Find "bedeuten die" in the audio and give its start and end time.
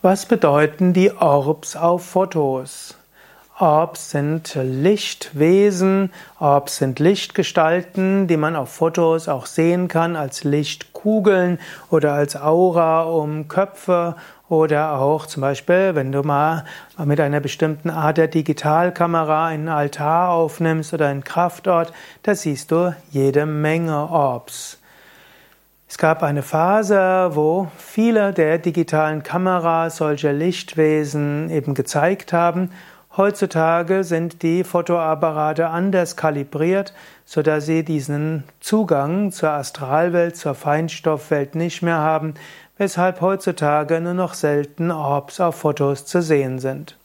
0.26-1.10